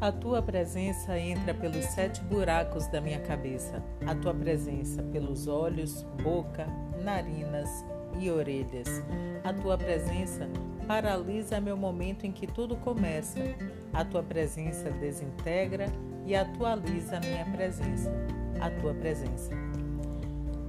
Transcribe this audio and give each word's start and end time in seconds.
A 0.00 0.12
tua 0.12 0.40
presença 0.40 1.18
entra 1.18 1.52
pelos 1.52 1.84
sete 1.86 2.20
buracos 2.22 2.86
da 2.86 3.00
minha 3.00 3.18
cabeça. 3.18 3.82
A 4.06 4.14
tua 4.14 4.32
presença 4.32 5.02
pelos 5.02 5.48
olhos, 5.48 6.04
boca, 6.22 6.68
narinas 7.02 7.68
e 8.16 8.30
orelhas. 8.30 9.02
A 9.42 9.52
tua 9.52 9.76
presença 9.76 10.48
paralisa 10.86 11.60
meu 11.60 11.76
momento 11.76 12.24
em 12.24 12.30
que 12.30 12.46
tudo 12.46 12.76
começa. 12.76 13.40
A 13.92 14.04
tua 14.04 14.22
presença 14.22 14.88
desintegra 14.88 15.86
e 16.24 16.36
atualiza 16.36 17.18
minha 17.18 17.44
presença. 17.46 18.12
A 18.60 18.70
tua 18.80 18.94
presença. 18.94 19.50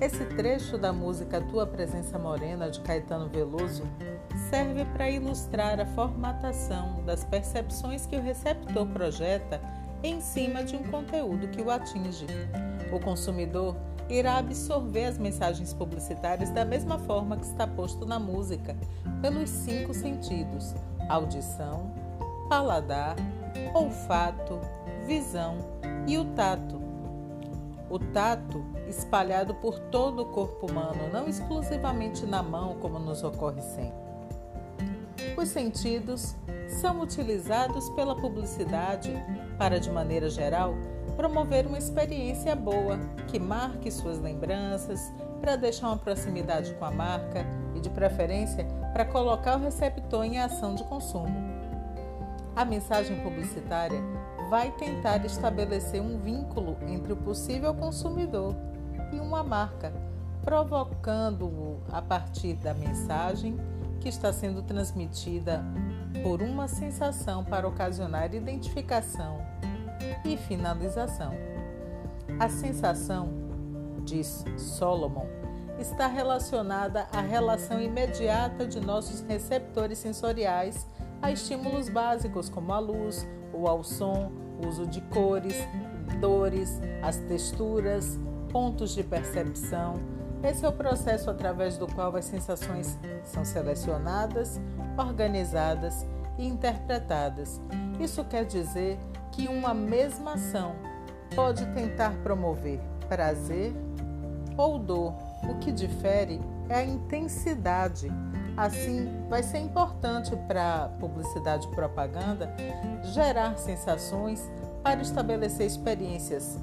Esse 0.00 0.24
trecho 0.36 0.76
da 0.76 0.92
música 0.92 1.40
Tua 1.40 1.66
Presença 1.66 2.18
Morena 2.18 2.70
de 2.70 2.80
Caetano 2.80 3.28
Veloso 3.28 3.84
serve 4.50 4.84
para 4.86 5.10
ilustrar 5.10 5.80
a 5.80 5.86
formatação 5.86 7.02
das 7.04 7.24
percepções 7.24 8.06
que 8.06 8.16
o 8.16 8.22
receptor 8.22 8.86
projeta 8.86 9.60
em 10.02 10.20
cima 10.20 10.64
de 10.64 10.74
um 10.74 10.82
conteúdo 10.82 11.48
que 11.48 11.62
o 11.62 11.70
atinge. 11.70 12.26
O 12.92 12.98
consumidor 12.98 13.76
irá 14.08 14.38
absorver 14.38 15.04
as 15.04 15.18
mensagens 15.18 15.72
publicitárias 15.72 16.50
da 16.50 16.64
mesma 16.64 16.98
forma 16.98 17.36
que 17.36 17.46
está 17.46 17.66
posto 17.66 18.04
na 18.04 18.18
música, 18.18 18.76
pelos 19.20 19.48
cinco 19.48 19.94
sentidos: 19.94 20.74
audição, 21.08 21.92
paladar, 22.48 23.16
olfato, 23.72 24.60
visão 25.06 25.58
e 26.06 26.18
o 26.18 26.24
tato. 26.34 26.81
O 27.92 27.98
tato 27.98 28.64
espalhado 28.88 29.54
por 29.56 29.78
todo 29.78 30.22
o 30.22 30.24
corpo 30.24 30.66
humano, 30.66 31.10
não 31.12 31.28
exclusivamente 31.28 32.24
na 32.24 32.42
mão, 32.42 32.78
como 32.80 32.98
nos 32.98 33.22
ocorre 33.22 33.60
sempre. 33.60 33.92
Os 35.36 35.50
sentidos 35.50 36.34
são 36.80 37.02
utilizados 37.02 37.90
pela 37.90 38.16
publicidade 38.16 39.12
para, 39.58 39.78
de 39.78 39.90
maneira 39.90 40.30
geral, 40.30 40.74
promover 41.18 41.66
uma 41.66 41.76
experiência 41.76 42.56
boa 42.56 42.98
que 43.28 43.38
marque 43.38 43.90
suas 43.90 44.18
lembranças, 44.18 45.12
para 45.42 45.56
deixar 45.56 45.88
uma 45.88 45.98
proximidade 45.98 46.72
com 46.76 46.86
a 46.86 46.90
marca 46.90 47.44
e, 47.74 47.80
de 47.80 47.90
preferência, 47.90 48.64
para 48.94 49.04
colocar 49.04 49.58
o 49.58 49.62
receptor 49.62 50.24
em 50.24 50.38
ação 50.38 50.74
de 50.74 50.84
consumo. 50.84 51.36
A 52.56 52.64
mensagem 52.64 53.20
publicitária 53.20 54.00
vai 54.52 54.70
tentar 54.72 55.24
estabelecer 55.24 55.98
um 56.02 56.18
vínculo 56.18 56.76
entre 56.86 57.14
o 57.14 57.16
possível 57.16 57.74
consumidor 57.74 58.54
e 59.10 59.18
uma 59.18 59.42
marca, 59.42 59.90
provocando-o 60.44 61.80
a 61.90 62.02
partir 62.02 62.56
da 62.56 62.74
mensagem 62.74 63.56
que 63.98 64.10
está 64.10 64.30
sendo 64.30 64.60
transmitida 64.60 65.64
por 66.22 66.42
uma 66.42 66.68
sensação 66.68 67.42
para 67.42 67.66
ocasionar 67.66 68.34
identificação 68.34 69.38
e 70.22 70.36
finalização. 70.36 71.32
A 72.38 72.46
sensação, 72.50 73.30
diz 74.04 74.44
Solomon, 74.58 75.28
está 75.78 76.06
relacionada 76.06 77.06
à 77.10 77.22
relação 77.22 77.80
imediata 77.80 78.66
de 78.66 78.80
nossos 78.80 79.22
receptores 79.22 79.96
sensoriais 79.96 80.86
a 81.22 81.32
estímulos 81.32 81.88
básicos 81.88 82.50
como 82.50 82.70
a 82.70 82.78
luz 82.78 83.26
ou 83.50 83.66
ao 83.66 83.82
som, 83.82 84.41
uso 84.66 84.86
de 84.86 85.00
cores, 85.02 85.56
dores, 86.20 86.80
as 87.02 87.16
texturas, 87.16 88.18
pontos 88.50 88.94
de 88.94 89.02
percepção. 89.02 90.00
Esse 90.42 90.64
é 90.64 90.68
o 90.68 90.72
processo 90.72 91.30
através 91.30 91.78
do 91.78 91.86
qual 91.86 92.14
as 92.16 92.24
sensações 92.24 92.98
são 93.24 93.44
selecionadas, 93.44 94.60
organizadas 94.98 96.06
e 96.38 96.46
interpretadas. 96.46 97.60
Isso 98.00 98.24
quer 98.24 98.44
dizer 98.44 98.98
que 99.30 99.46
uma 99.48 99.72
mesma 99.72 100.34
ação 100.34 100.74
pode 101.34 101.64
tentar 101.74 102.10
promover 102.22 102.80
prazer 103.08 103.72
ou 104.56 104.78
dor. 104.78 105.14
O 105.48 105.58
que 105.58 105.72
difere 105.72 106.40
é 106.68 106.74
a 106.74 106.84
intensidade. 106.84 108.08
Assim, 108.56 109.08
vai 109.28 109.42
ser 109.42 109.58
importante 109.58 110.36
para 110.46 110.90
publicidade 111.00 111.66
e 111.66 111.70
propaganda 111.70 112.54
gerar 113.02 113.56
sensações 113.56 114.50
para 114.82 115.00
estabelecer 115.00 115.66
experiências 115.66 116.58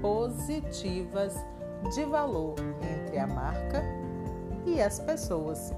positivas 0.00 1.34
de 1.94 2.04
valor 2.04 2.56
entre 2.82 3.18
a 3.18 3.26
marca 3.26 3.82
e 4.66 4.80
as 4.80 4.98
pessoas. 4.98 5.72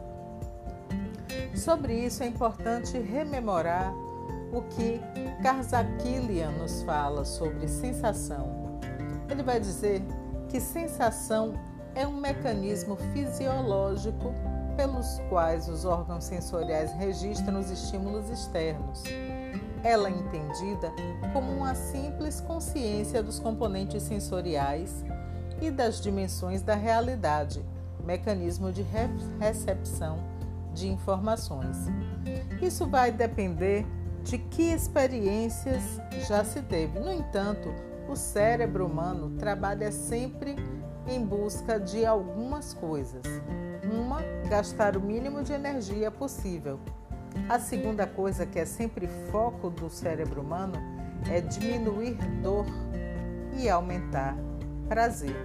Sobre 1.54 1.94
isso 1.94 2.22
é 2.22 2.26
importante 2.26 2.98
rememorar 2.98 3.92
o 4.52 4.62
que 4.62 5.00
Karzakilian 5.42 6.52
nos 6.52 6.82
fala 6.82 7.24
sobre 7.24 7.68
sensação. 7.68 8.80
Ele 9.28 9.42
vai 9.42 9.60
dizer 9.60 10.02
que 10.48 10.58
sensação 10.58 11.54
é 11.94 12.06
um 12.06 12.16
mecanismo 12.16 12.96
fisiológico 13.12 14.32
pelos 14.76 15.20
quais 15.28 15.68
os 15.68 15.84
órgãos 15.84 16.24
sensoriais 16.24 16.92
registram 16.92 17.58
os 17.58 17.70
estímulos 17.70 18.28
externos 18.30 19.02
ela 19.82 20.08
é 20.08 20.12
entendida 20.12 20.92
como 21.32 21.50
uma 21.52 21.74
simples 21.74 22.40
consciência 22.40 23.22
dos 23.22 23.38
componentes 23.38 24.02
sensoriais 24.02 25.04
e 25.60 25.70
das 25.70 26.00
dimensões 26.00 26.62
da 26.62 26.74
realidade, 26.74 27.64
mecanismo 28.04 28.72
de 28.72 28.84
recepção 29.38 30.18
de 30.74 30.88
informações. 30.88 31.76
Isso 32.60 32.86
vai 32.86 33.10
depender 33.10 33.86
de 34.22 34.38
que 34.38 34.62
experiências 34.62 35.82
já 36.28 36.44
se 36.44 36.60
teve. 36.62 36.98
No 36.98 37.12
entanto, 37.12 37.72
o 38.08 38.14
cérebro 38.14 38.86
humano 38.86 39.30
trabalha 39.38 39.90
sempre 39.90 40.56
em 41.08 41.24
busca 41.24 41.80
de 41.80 42.04
algumas 42.04 42.74
coisas. 42.74 43.22
Uma, 43.90 44.20
gastar 44.48 44.96
o 44.96 45.00
mínimo 45.00 45.42
de 45.42 45.52
energia 45.52 46.10
possível 46.10 46.78
a 47.48 47.58
segunda 47.58 48.06
coisa 48.06 48.46
que 48.46 48.58
é 48.58 48.64
sempre 48.64 49.08
foco 49.30 49.70
do 49.70 49.88
cérebro 49.88 50.40
humano 50.40 50.74
é 51.30 51.40
diminuir 51.40 52.14
dor 52.42 52.66
e 53.56 53.68
aumentar 53.68 54.36
prazer. 54.88 55.36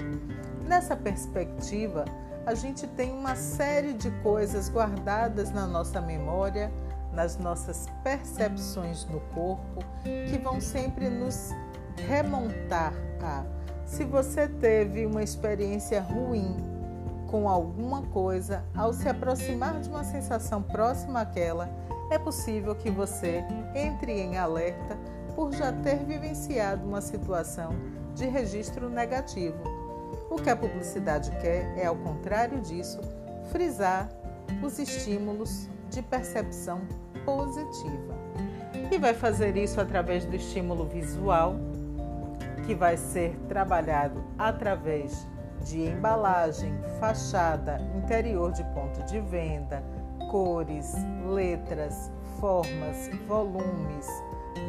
Nessa 0.67 0.95
perspectiva, 0.95 2.05
a 2.45 2.53
gente 2.53 2.87
tem 2.87 3.11
uma 3.11 3.35
série 3.35 3.93
de 3.93 4.09
coisas 4.21 4.69
guardadas 4.69 5.51
na 5.51 5.67
nossa 5.67 6.01
memória, 6.01 6.71
nas 7.11 7.37
nossas 7.37 7.87
percepções 8.03 9.05
no 9.05 9.19
corpo, 9.33 9.83
que 10.03 10.37
vão 10.37 10.59
sempre 10.59 11.09
nos 11.09 11.51
remontar 12.07 12.93
a 13.21 13.43
se 13.85 14.03
você 14.03 14.47
teve 14.47 15.05
uma 15.05 15.21
experiência 15.21 16.01
ruim 16.01 16.74
com 17.35 17.49
alguma 17.49 18.01
coisa, 18.01 18.63
ao 18.73 18.93
se 18.93 19.09
aproximar 19.09 19.81
de 19.81 19.89
uma 19.89 20.05
sensação 20.05 20.63
próxima 20.63 21.19
àquela, 21.19 21.69
é 22.09 22.17
possível 22.17 22.73
que 22.73 22.89
você 22.89 23.43
entre 23.75 24.13
em 24.13 24.37
alerta 24.37 24.97
por 25.35 25.51
já 25.51 25.73
ter 25.73 25.97
vivenciado 26.05 26.87
uma 26.87 27.01
situação 27.01 27.75
de 28.13 28.25
registro 28.25 28.89
negativo. 28.89 29.57
O 30.29 30.37
que 30.37 30.49
a 30.49 30.55
publicidade 30.55 31.29
quer 31.41 31.77
é, 31.77 31.85
ao 31.85 31.97
contrário 31.97 32.61
disso, 32.61 33.01
frisar 33.51 34.09
os 34.63 34.79
estímulos 34.79 35.67
de 35.89 36.01
percepção 36.01 36.79
positiva. 37.25 38.15
E 38.89 38.97
vai 38.97 39.13
fazer 39.13 39.57
isso 39.57 39.81
através 39.81 40.23
do 40.23 40.37
estímulo 40.37 40.85
visual, 40.85 41.57
que 42.65 42.73
vai 42.73 42.95
ser 42.95 43.35
trabalhado 43.49 44.23
através 44.37 45.27
de 45.65 45.81
embalagem, 45.81 46.71
fachada, 46.99 47.81
interior 47.97 48.51
de 48.51 48.63
ponto 48.65 49.03
de 49.03 49.19
venda, 49.19 49.83
cores, 50.29 50.93
letras, 51.27 52.11
formas, 52.39 53.09
volumes, 53.27 54.07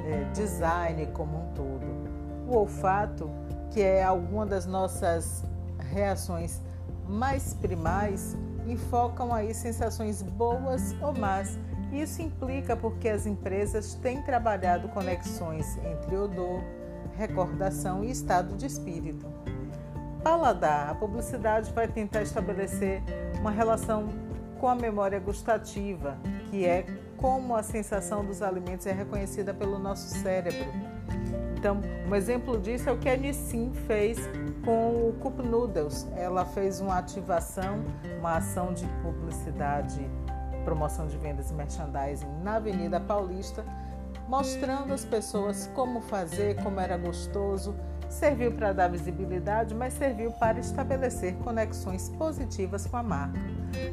é, 0.06 0.24
design 0.32 1.06
como 1.12 1.36
um 1.36 1.52
todo. 1.52 1.86
O 2.48 2.56
olfato, 2.56 3.30
que 3.70 3.82
é 3.82 4.02
alguma 4.02 4.46
das 4.46 4.64
nossas 4.64 5.44
reações 5.92 6.62
mais 7.06 7.52
primais, 7.52 8.36
enfocam 8.66 9.34
aí 9.34 9.52
sensações 9.52 10.22
boas 10.22 10.96
ou 11.02 11.14
más. 11.14 11.58
Isso 11.92 12.22
implica 12.22 12.74
porque 12.74 13.08
as 13.08 13.26
empresas 13.26 13.94
têm 13.96 14.22
trabalhado 14.22 14.88
conexões 14.88 15.76
entre 15.78 16.16
odor, 16.16 16.62
recordação 17.18 18.02
e 18.02 18.10
estado 18.10 18.56
de 18.56 18.66
espírito 18.66 19.26
paladar. 20.26 20.90
A 20.90 20.94
publicidade 20.96 21.72
vai 21.72 21.86
tentar 21.86 22.22
estabelecer 22.22 23.00
uma 23.38 23.52
relação 23.52 24.08
com 24.58 24.66
a 24.66 24.74
memória 24.74 25.20
gustativa, 25.20 26.18
que 26.50 26.66
é 26.66 26.84
como 27.16 27.54
a 27.54 27.62
sensação 27.62 28.24
dos 28.24 28.42
alimentos 28.42 28.88
é 28.88 28.92
reconhecida 28.92 29.54
pelo 29.54 29.78
nosso 29.78 30.08
cérebro. 30.18 30.66
Então, 31.56 31.80
um 32.08 32.12
exemplo 32.12 32.58
disso 32.58 32.88
é 32.88 32.92
o 32.92 32.98
que 32.98 33.08
a 33.08 33.16
Nissin 33.16 33.72
fez 33.86 34.18
com 34.64 35.10
o 35.10 35.12
Cup 35.20 35.38
Noodles. 35.38 36.08
Ela 36.16 36.44
fez 36.44 36.80
uma 36.80 36.98
ativação, 36.98 37.84
uma 38.18 38.38
ação 38.38 38.74
de 38.74 38.84
publicidade, 39.04 40.10
promoção 40.64 41.06
de 41.06 41.16
vendas 41.18 41.52
e 41.52 41.54
merchandising 41.54 42.26
na 42.42 42.56
Avenida 42.56 42.98
Paulista, 42.98 43.64
mostrando 44.26 44.92
às 44.92 45.04
pessoas 45.04 45.70
como 45.72 46.00
fazer, 46.00 46.60
como 46.64 46.80
era 46.80 46.96
gostoso. 46.96 47.76
Serviu 48.08 48.52
para 48.52 48.72
dar 48.72 48.88
visibilidade, 48.88 49.74
mas 49.74 49.92
serviu 49.94 50.30
para 50.32 50.58
estabelecer 50.58 51.34
conexões 51.38 52.08
positivas 52.10 52.86
com 52.86 52.96
a 52.96 53.02
marca. 53.02 53.38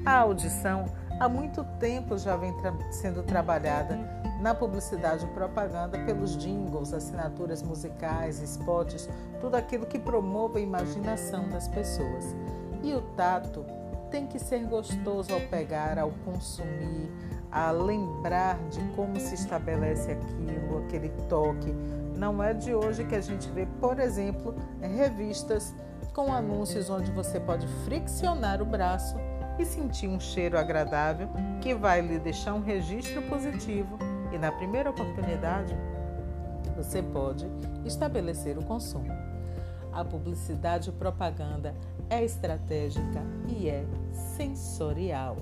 A 0.06 0.18
audição 0.20 0.86
há 1.20 1.28
muito 1.28 1.64
tempo 1.80 2.18
já 2.18 2.36
vem 2.36 2.56
tra 2.58 2.74
sendo 2.92 3.24
trabalhada 3.24 3.98
na 4.40 4.54
publicidade 4.54 5.26
e 5.26 5.30
propaganda 5.30 5.98
pelos 6.00 6.38
jingles, 6.38 6.94
assinaturas 6.94 7.64
musicais, 7.64 8.42
spots, 8.42 9.10
tudo 9.40 9.56
aquilo 9.56 9.86
que 9.86 9.98
promove 9.98 10.60
a 10.60 10.62
imaginação 10.62 11.48
das 11.50 11.68
pessoas. 11.70 12.36
E 12.84 12.94
o 12.94 13.02
tato 13.16 13.66
tem 14.12 14.28
que 14.28 14.38
ser 14.38 14.66
gostoso 14.66 15.34
ao 15.34 15.40
pegar, 15.42 15.98
ao 15.98 16.12
consumir, 16.26 17.10
a 17.52 17.72
lembrar 17.72 18.60
de 18.70 18.80
como 18.96 19.20
se 19.20 19.34
estabelece 19.34 20.12
aquilo, 20.12 20.86
aquele 20.86 21.10
toque. 21.30 21.74
Não 22.18 22.42
é 22.42 22.54
de 22.54 22.74
hoje 22.74 23.04
que 23.06 23.16
a 23.16 23.22
gente 23.22 23.50
vê, 23.50 23.66
por 23.80 24.00
exemplo, 24.00 24.56
revistas 24.82 25.74
com 26.14 26.32
anúncios 26.32 26.90
onde 26.90 27.12
você 27.12 27.40
pode 27.40 27.68
friccionar 27.86 28.62
o 28.62 28.66
braço 28.66 29.16
e 29.58 29.66
sentir 29.66 30.08
um 30.08 30.20
cheiro 30.20 30.58
agradável 30.58 31.30
que 31.62 31.74
vai 31.74 32.02
lhe 32.02 32.20
deixar 32.20 32.54
um 32.54 32.62
registro 32.62 33.22
positivo 33.24 33.98
e 34.32 34.38
na 34.38 34.52
primeira 34.52 34.90
oportunidade 34.90 35.76
você 36.76 37.02
pode 37.02 37.48
estabelecer 37.86 38.58
o 38.58 38.64
consumo. 38.64 39.12
A 39.92 40.04
publicidade 40.04 40.90
e 40.90 40.94
propaganda 40.94 41.76
é 42.10 42.24
estratégica 42.24 43.22
e 43.48 43.70
é 43.70 43.86
sensorial. 44.12 45.38